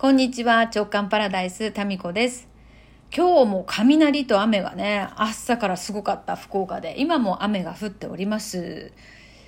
[0.00, 2.46] こんにちは、直感パラダイス、タミコです。
[3.12, 8.92] 今日も雷と雨がね、朝からすごかった福岡で、今も雨が降っております。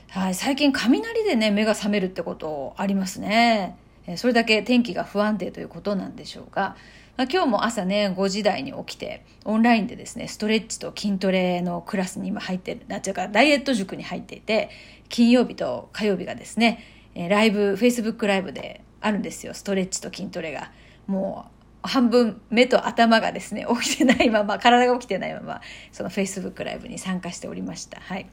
[0.08, 3.76] はい、最近雷でね、目が覚めるってことありますね。
[4.16, 6.74] それだけ天気が不安定ということなんでしょうが、
[7.16, 14.70] まあ、今日も朝ね、5時台に起きて、オンラインでですね、ストレッチと筋トレのクラスに今入ってる、なんていうか、ダイエット塾に入っていて、
[15.10, 16.82] 金曜日と火曜日がですね、
[17.14, 20.70] ライブ、Facebook ライブであるんですよ、ストレッチと筋トレが。
[21.06, 25.60] もう、半分目と頭がですね、起きてないまま、体が起きてないまま、
[25.92, 28.00] その Facebook ライブに参加しておりました。
[28.00, 28.26] はい。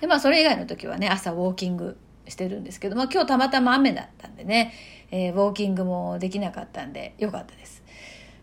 [0.00, 1.96] で、まあ、それ以外の時はね、朝ウォーキング
[2.28, 4.74] してるんですけど、まあ、今日たまたま雨だったんでね、
[5.10, 7.82] えーウォーキングもできなかったんで、よかったです。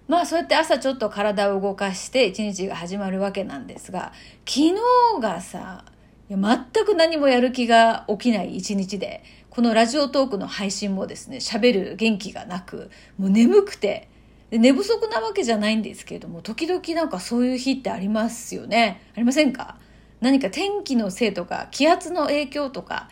[0.07, 4.11] まあ、そうやって朝ちょっと体を動かして一日が始まるわけなんですが、
[4.47, 4.73] 昨日
[5.21, 5.85] がさ、
[6.29, 14.07] いや全く何もやる気が起きない一日で、このラジオトークの配信もですね、喋る元気がなく、もう眠くて、
[14.51, 19.01] で寝不足なわけじゃないんですけれども、時々なんかそういう日ってありますよね。
[19.15, 19.77] ありませんか？
[20.21, 23.09] 何か天気のせいとか、気圧の影響とか、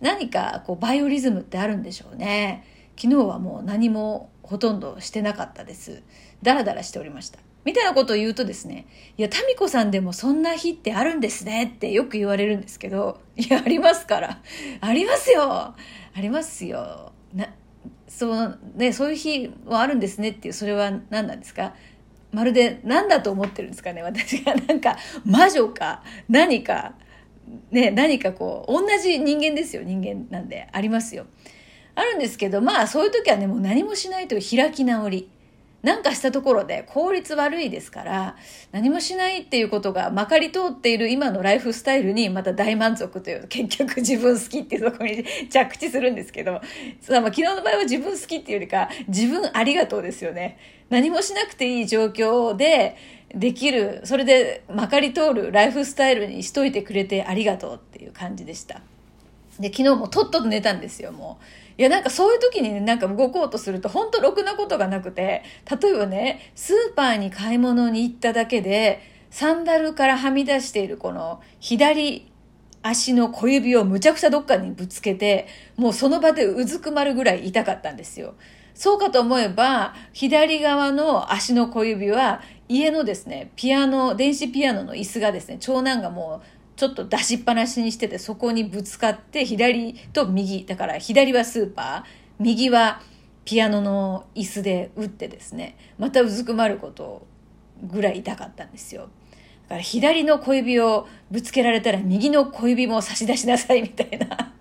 [0.00, 2.64] 何かこうバイオリズムってあるんでしょうね。
[2.96, 6.04] 昨日はもう何もほとんどしてなかったです。
[6.44, 7.40] ダラダラしておりました。
[7.70, 14.40] みたいなことを言うとですね、いや、タミコさんでもそんな日ってあるんですねってよく言われるんですけど、いや、ありますから。
[14.80, 15.76] ありますよあ
[16.16, 17.12] りますよ。
[17.32, 17.48] な、
[18.08, 21.74] そう、ね、そういう日はあるんですねっていう、それは何なんですか？
[22.32, 24.02] まるで何だと思ってるんですかね？
[24.02, 26.94] 私がなんか魔女か何か、
[27.70, 30.68] ね、何かこう、同じ人間ですよ、人間なんで。
[30.72, 31.26] ありますよ。
[31.94, 35.30] あるんですけど、まあそういう時はね、もう何もしないという開き直り。
[35.82, 38.36] なんかしたところで効率悪いですから、
[38.70, 46.60] 何もしないっていうことがまかり通っている今のライフスタイルにまた大満足という、結局自分好きっていうところに着地するんですけど、
[47.00, 50.58] そうまあ昨日の場合は自分好きっていうよりか、自分ありがとうですよね。
[50.90, 52.96] 何もしなくていい状況で
[53.34, 58.82] できる、それでまかり通るライフスタイルにしといてくれてありがとうっていう感じでした。
[59.58, 61.44] で、昨日もとっとと寝たんですよ、もう。
[61.80, 65.42] いや、なんかそういう時にね、なんか動こうとすると、本当ろくなことがなくて、
[65.80, 72.30] 例えばね、スーパーに買い物に行っただけで、サンダルからはみ出しているこの左
[72.82, 75.46] 足の小指をむちゃくちゃどっかにぶつけて、
[75.78, 78.34] もうその場でうずくまるぐらい痛かったんですよ。
[78.74, 93.02] そうかと思えば、左側の足の小指は、家のですね、ピアノ、電子ピアノの椅子がですね、長男がもう、ちょっと出しっぱなしにしてて、そこにぶつかって、左と右、だから左はスーパー、右は
[93.44, 97.26] ピアノの椅子で打ってですね、またうずくまること
[97.82, 99.10] ぐらい痛かったんですよ。
[99.64, 104.54] だから左の小指をぶつけられたら右の小指も差し出しなさいみたいな。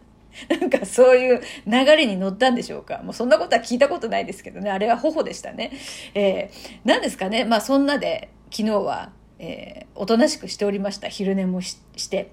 [0.60, 3.00] なんかそういう流れに乗ったんでしょうか。
[3.02, 4.70] もうそんなことは聞いたことないですけどね。
[4.70, 5.72] あれは頬でしたね。
[6.16, 7.46] えー、何ですかね。
[7.46, 11.10] まあそんなで昨日はえーおとなしくしておりました。
[11.10, 11.78] 昼寝もし
[12.10, 12.32] て。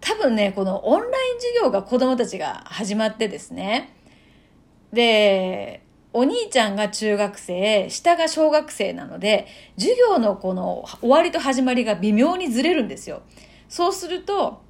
[0.00, 3.92] 多分ねこのオンライン授業が子供たちが始まってですね。
[4.92, 9.46] でお兄ちゃんが中学生下が小学生なので
[9.76, 13.22] 授業のこの終わりと始まりが微妙にずれるんですよ。
[13.68, 14.62] そうすると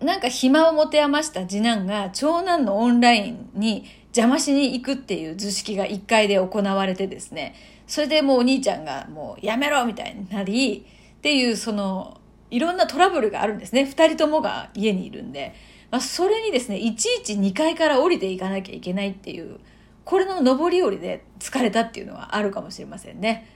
[0.00, 7.54] なんか暇を持て余した次男が長男のオンラインに邪魔しに行くっていう図式が1階で行われてですね。
[7.88, 10.86] それでもうお兄ちゃんがもうやめろみたいになり
[11.18, 15.54] っていうそのいろんなトラブルがあるんですね2人ともが家にいるんで、
[15.90, 19.58] まあ、それにですねいちいち2階から降りていかなきゃいけないっていう
[20.04, 23.48] これの上り下りで疲れたっていうのはあるかもしれませんね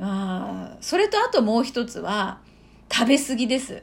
[0.00, 2.40] あそれとあともう一つは
[2.92, 3.82] 食べ過ぎです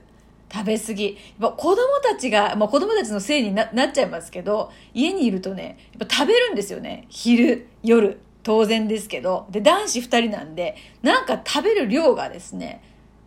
[0.51, 1.05] 食べ過ぎ。
[1.05, 7.05] やっぱ子供たちが、まあ、子供たちのせいになっちゃいますけど、家にいるとね、やっぱ食べるんですよね。
[7.09, 8.19] 昼、夜。
[8.47, 9.46] 当然ですけど。
[9.50, 12.81] で、男子二人なんで、なんか食べる量がですね、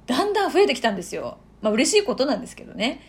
[0.06, 1.36] だんだん増えてきたんですよ。
[1.60, 3.02] まあ嬉しいことなんですけどね。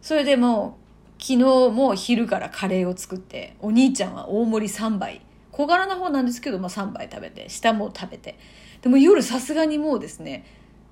[0.00, 0.76] それでも
[1.20, 1.36] う、昨日
[1.70, 5.20] も昼からカレーを作って、お兄ちゃんは大盛り3杯。
[5.52, 8.36] 小柄な方なんですけど、まあ3杯食べて、下も食べて。
[8.80, 10.44] でも夜さすがにもうですね、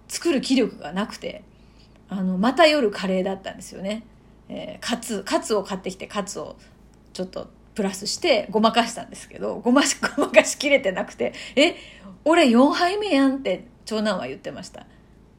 [0.07, 1.43] 作る気力がなくて、
[2.09, 4.05] あの、また夜カレーだったんですよね。
[4.49, 6.55] えーカツ、カツを買ってきて、カツを
[7.13, 11.77] ちょっとプラスしてごまかしたんですけど、ごまし、ごまかしきれてなくて、え、
[12.25, 14.87] 俺4杯目やんって長男は言ってました。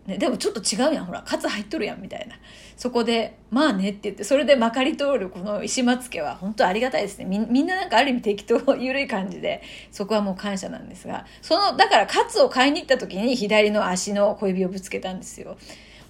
[0.05, 2.35] ね、でもちょっと違うやん、ほら、カツ入っとるやん、みたいな。
[2.75, 7.25] そこで、まあねって言って、それでまかり通るこの石松家は本当ありがたいですね。
[7.25, 9.61] みみんななんかある意味適当、 緩い感じで、
[9.91, 15.57] そこはもう感謝なんですが、その、だからカツを買いに行った時に左の足の小指をぶつけたんですよ。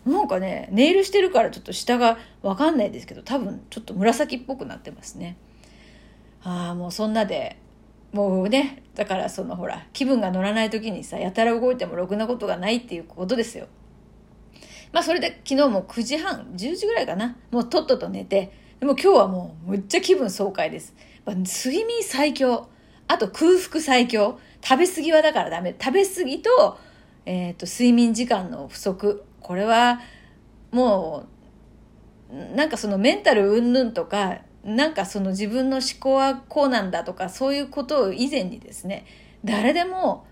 [0.06, 5.36] なんかね、ネイルしてるからちょっと下がわかんないですけど、多分ちょっと紫っぽくなってますね。
[6.44, 7.58] ああ、もうそんなで、
[8.14, 13.68] もうねだからそのほら気分が乗らない時にさやたら動いてもろくなことがないっていうことですよ。
[14.92, 17.38] まあそれで昨日も9時半10時ぐらいかな。
[17.52, 18.52] もうとっとと寝て。
[18.80, 20.94] でも今日はもうむっちゃ気分爽快です。
[21.26, 22.68] 睡眠最強。
[23.08, 24.40] あと空腹最強。
[24.62, 25.76] 食べ過ぎはだからダメ。
[25.80, 26.78] 食べ過ぎと,、
[27.26, 29.24] えーと、睡眠時間の不足。
[29.40, 30.02] これは
[30.72, 31.28] も
[32.30, 39.06] うなんかそのメンタル云々とかなんかその自分の思考はこうなんだとかそういうことを以前にですね
[39.44, 40.26] 誰でも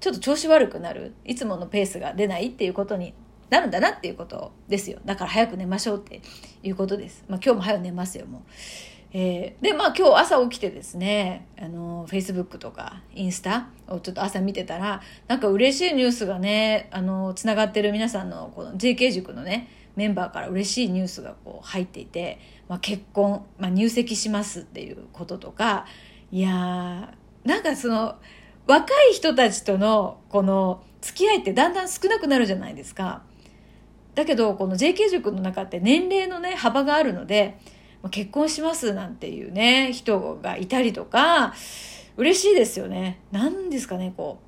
[0.00, 3.14] ちょっと調子悪くなるいつものペースが出ないっていうことに
[3.50, 6.20] なるんだなっていうことですよだから早く寝ましょうって
[6.62, 8.42] いうことです、まあ、今日も早く寝ますよもう。
[9.16, 25.86] えー、でまあ今日朝起きてですねあのフェイスブックとかインスタをちょっと朝見てたらなんか嬉しいニュースがねあのつながってる皆さんのこの JK 塾のねメンバーから嬉しいニュースがこう入っていて、まあ、結婚、まあ、入籍しますっていうこととか
[26.32, 28.16] いやーなんかその
[28.66, 33.22] 若い人たちとのこの付き合いってだんだん少なくなるじゃないですか。
[34.14, 37.58] だけどこの JK 塾の中って年齢のね幅があるので
[38.10, 41.52] 結婚しますなんていうね人がいたりとか
[42.16, 43.20] 嬉しいですよね。
[43.32, 44.44] 何ですかねこう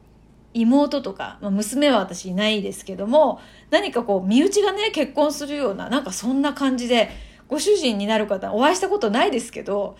[0.54, 3.40] 妹とか、まあ、娘は私いないですけども
[3.70, 7.10] 何かこう身内がね結婚するようななんかそんな感じで
[7.48, 9.96] ご主人になる方お会いしたことないですけど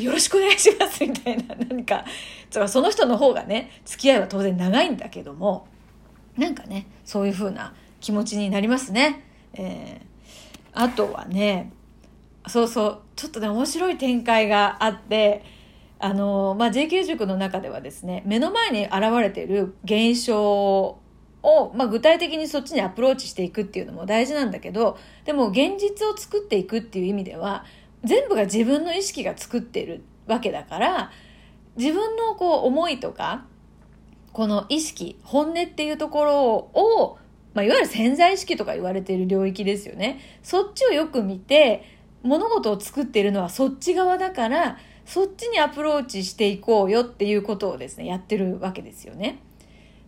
[0.00, 2.04] よろしくお願いしますみたいな何か
[2.66, 5.68] その人の方がね付き合いは当然長いんだけども
[6.36, 9.24] なんかねそういう風な気持ちになりますね。
[9.54, 11.72] えー、あとはね
[12.46, 15.44] そうそうちょっとね面白い展開があって
[15.98, 20.98] あの、まあ、JK 塾の中ではですね目の前に現れている現象
[21.46, 27.64] を、まあ、具体的にそっちにアプローチしていくっていうのも大事なんだけどでも現実を作っていくっていう意味では
[28.02, 31.12] 全部が自分の意識が作っているわけだから
[31.76, 33.44] 自分のこう思いとか
[34.32, 37.18] この意識本音っていうところを、
[37.54, 41.84] まあ、いわゆる潜在意識とか言われている領域ですよねそっちをよく見て
[42.22, 49.38] 物事を作っているのはそっち側だからそっちにアプローチしていこうよっていうことをですねやってるわけですよね。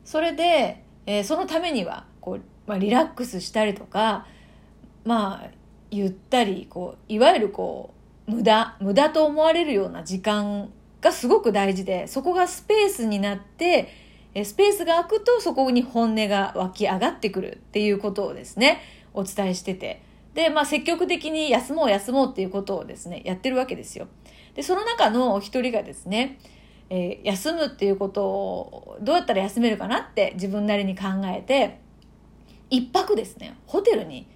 [0.08, 4.26] それで、えー、そのためにはこう、まあ、リラックスしたりとか
[5.06, 5.50] まあ
[5.90, 7.94] ゆったりこういわゆるこ
[8.28, 10.68] う無駄無駄と思われるような時間
[11.00, 13.88] がすごく大事でそこがスペースになって
[14.44, 18.82] スペースが空くとそこに本音が湧き上がってくるっていうことをですね
[19.14, 20.02] お伝えしてて
[20.34, 24.08] で、まあ、積極的に休もう休もうっていうことをですねやってるわけですよ。
[24.54, 26.38] でその中のお一人がですね、
[26.90, 31.80] えー、休むっていうことをどうやったら休めるかなって自分なりに考えて
[32.70, 33.56] 一泊ですね。
[33.66, 34.26] ホテルに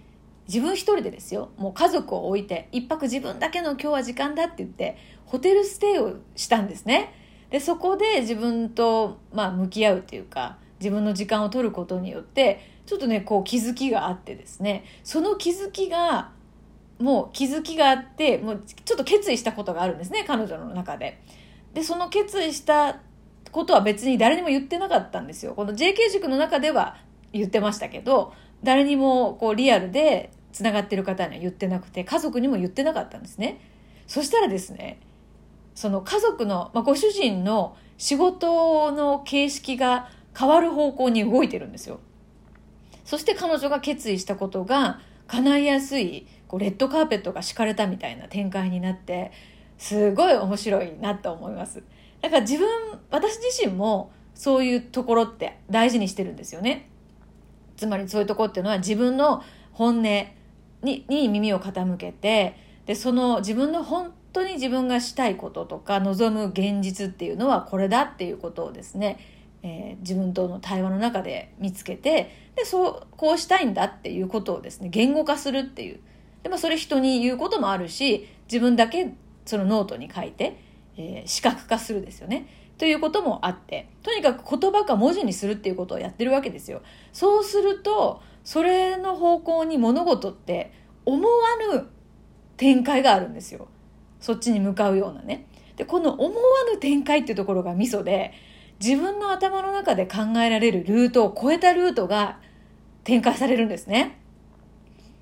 [0.49, 1.51] 自分一人でですよ。
[1.57, 4.97] もう家族を置いて一泊自分だけの今日は時間だって言って
[5.27, 7.15] ホテルステイをしたんですね。
[7.51, 14.85] でそこで自分と、まあ、向き合うっていうか自分の時間を取ることによってちょっとねこう気づきがあってですね。
[15.05, 16.33] その気づきが
[16.99, 21.21] もう気づきがあってもうちょっと決意したことがあるんですね彼女の中で。
[21.75, 23.01] でその決意した
[23.51, 25.55] ことは別に誰にも言ってなかったんですよ。
[25.55, 26.97] この JK 塾の中では
[27.33, 33.61] 言ってましたけど誰にもこうリアルでつながってる方には言ってなくて家族にも言ってなかったんですね。
[34.07, 35.01] そしたらですね
[35.75, 42.01] その家族の、まあ、ご主人の仕事の形式が変わる方向に動いてるんですよ。
[43.05, 49.33] そして彼女が決意したことが叶いやすいこうレッドカーペットが敷かれたみたいな展開になって
[49.83, 51.83] すごい面白いなと思います。
[52.21, 52.69] だから自分
[53.11, 56.89] 私自身もそういうところって大事にしてるんですよね。
[57.77, 69.19] つまりそういうとこっていうのは自分の本音にに耳を傾けてでその自分の本当に自分がしたいこととか望む現実っていうのはこれだっていうことをですね、
[69.65, 75.99] えー、自分との対話の中で見つけてでそうこうしたいんだっていうことをですね言語化するっていう。
[76.45, 80.59] でもそれ人に言うこともあるし自分だけそのノートに書いて、
[80.97, 82.47] えー、視覚化するですよね。
[82.79, 86.83] ということもあってとにかく言葉か文字にするっていうことをやってるわけですよ。
[87.13, 90.73] そうするとそれの方向に物事って
[91.05, 91.33] 思わ
[91.73, 91.87] ぬ
[92.57, 93.69] 展開があるんですよ。
[94.21, 95.47] そっちに向かうようなね。
[95.77, 96.35] でこの思わ
[96.73, 98.33] ぬ展開っていうところがミソで
[98.81, 102.41] 自分の頭の中で考えられるルートを超えたルートが
[103.05, 104.19] 展開されるんですね。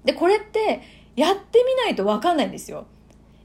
[0.05, 0.81] でこれって
[1.17, 2.87] やってみないと分かんないんですよ。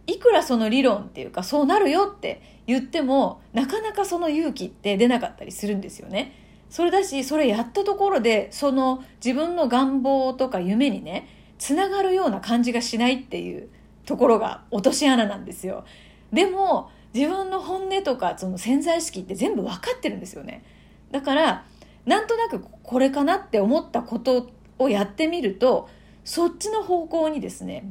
[0.08, 6.34] いくらその理論っていうかそうなるよって言ってもなかなかその勇気って出なかったりするんですよね。
[6.70, 13.70] それだしそれやったところでその自分の願望とか夢にねつながるような感じがしないっていう
[14.06, 15.86] ところが落とし穴なんですよ。
[16.34, 20.66] でも自分の本音とかその潜在意識って全部分かってるんですよね
[21.12, 21.66] だから
[22.06, 25.90] なんとなくこれかなって思ったことをやってみると
[26.26, 27.86] そっちの方向にですね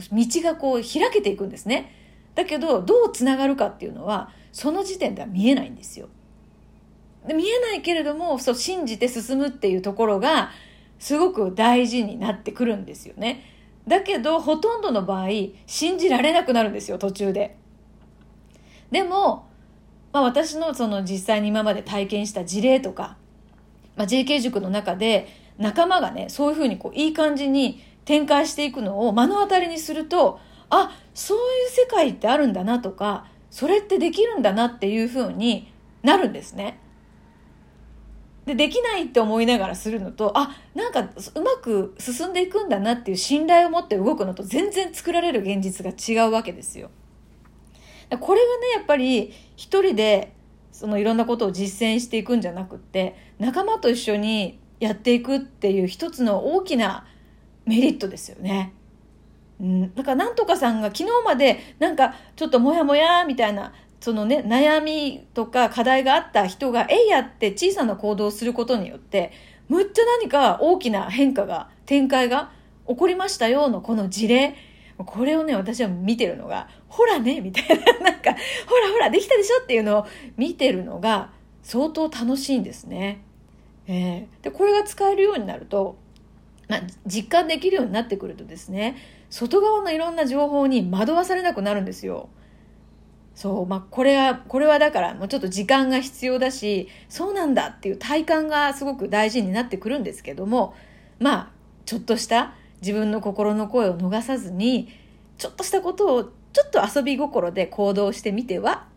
[0.00, 1.92] 道がこう開けていくんですね。
[2.34, 6.08] だけどどうつながるかっていうのはその時点では見えないんですよ。
[7.26, 10.50] で見えないけれどもそう信じて進むっていうところが
[10.98, 13.44] すごく大事になってくるんですよね。
[13.86, 15.28] だけどほとんどの場合
[15.66, 17.56] 信じられなくなるんですよ途中で。
[18.90, 19.46] でも、
[20.12, 23.16] まあ、私のその実際に今まで体験した事例とか、
[23.96, 25.28] まあ、JK 塾の中で
[25.58, 35.70] 仲間がねそういうふうにこういい感じに展開していくのを目の当たりにするとあそういう世界ってあるんだなとかそれってできるんだなっていうふうに
[36.02, 36.78] なるんですね。
[38.46, 41.00] でできないって思いながらするのとあなんか
[41.34, 46.88] うまく進んでいくんだなっていう信頼を持って動くのと全然作られる現実が違うわけですよ。
[48.08, 50.32] これがねやっぱり一人で
[50.72, 57.04] そのいろんなことを実践していくんじゃなくって仲間と一緒にやっていくっていう一つの大きな
[57.68, 58.72] メリットですよね。
[59.60, 69.32] うん、だからなんとかさんが昨日までなんかちょっとモヤモヤみたいなそのね悩みとか課題があった人がえいやって小さな行動をすることによって
[69.68, 72.52] むっちゃ何か大きな変化が展開が
[72.86, 74.54] 起こりましたよのこの事例
[75.04, 78.32] これをね、私は見てるのが、ほらね、みたいな、 なんか、
[78.66, 80.06] ほらほら、できたでしょっていうのを
[80.36, 81.30] 見てるのが、
[81.62, 83.20] 相当楽しいんですね。
[83.86, 85.96] えー、で、これが使えるようになると、
[86.68, 88.96] まあ、実感できるようになってくるとですね、
[89.30, 92.28] 外側のいろんな情報に惑わされなくなるんですよ。
[93.34, 100.74] そう、まあ、これは、これはだから、もうちょっと時間が必要だし、そうなんだっていう体感がすごく大事になってくるんですけども、
[101.18, 101.50] まあ、
[101.88, 104.88] ちょっとした自分の心の声を逃さずに
[105.38, 106.32] ちょっとしたことをちょ
[106.66, 108.87] っと遊び心で行動してみては